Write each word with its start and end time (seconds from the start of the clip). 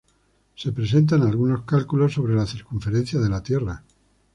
Se 0.55 0.71
presentan 0.71 1.21
algunos 1.21 1.61
cálculos 1.63 2.13
sobre 2.13 2.33
la 2.33 2.47
circunferencia 2.47 3.19
de 3.19 3.29
la 3.29 3.43
Tierra. 3.43 3.83